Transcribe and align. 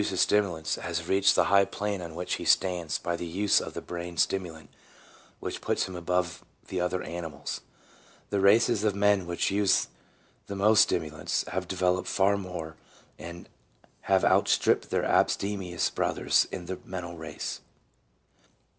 MORALS. 0.01 0.09
227 0.09 0.39
stimulants, 0.41 0.75
has 0.99 1.07
reached 1.07 1.35
the 1.35 1.43
high 1.43 1.63
plane 1.63 2.01
on 2.01 2.15
which 2.15 2.33
he 2.37 2.43
stands 2.43 2.97
by 2.97 3.15
the 3.15 3.27
use 3.27 3.61
of 3.61 3.75
the 3.75 3.83
brain 3.83 4.17
stimulant 4.17 4.71
which 5.39 5.61
puts 5.61 5.87
him 5.87 5.95
above 5.95 6.43
the 6.69 6.81
other 6.81 7.03
animals. 7.03 7.61
The 8.31 8.39
races 8.39 8.83
of 8.83 8.95
men 8.95 9.27
which 9.27 9.51
use 9.51 9.89
the 10.47 10.55
most 10.55 10.81
stimulants 10.81 11.43
have 11.49 11.67
developed 11.67 12.07
far 12.07 12.35
more, 12.35 12.77
and 13.19 13.47
have 14.09 14.25
outstripped 14.25 14.89
their 14.89 15.05
abstemious 15.05 15.91
brothers 15.91 16.47
in 16.51 16.65
the 16.65 16.79
mental 16.83 17.15
race. 17.15 17.61